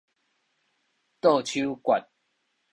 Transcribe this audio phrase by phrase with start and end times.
[1.19, 2.07] 倒手抉